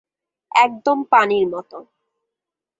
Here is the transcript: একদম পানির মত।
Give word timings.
একদম 0.51 0.97
পানির 1.11 1.45
মত। 1.47 1.71